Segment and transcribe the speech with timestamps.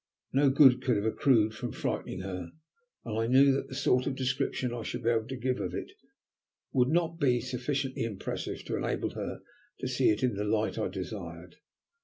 [0.33, 2.49] No good could have accrued from frightening her,
[3.05, 5.75] and I knew that the sort of description I should be able to give of
[5.75, 5.91] it
[6.73, 9.41] would not be sufficiently impressive to enable her
[9.79, 11.57] to see it in the light I desired.